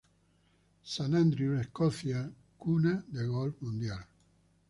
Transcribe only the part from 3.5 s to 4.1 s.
mundial.